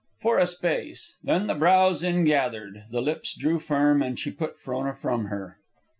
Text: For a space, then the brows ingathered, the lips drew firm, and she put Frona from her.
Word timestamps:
For 0.19 0.39
a 0.39 0.47
space, 0.47 1.13
then 1.23 1.45
the 1.45 1.53
brows 1.53 2.01
ingathered, 2.01 2.85
the 2.89 3.03
lips 3.03 3.35
drew 3.35 3.59
firm, 3.59 4.01
and 4.01 4.17
she 4.17 4.31
put 4.31 4.59
Frona 4.59 4.95
from 4.95 5.25
her. 5.25 5.59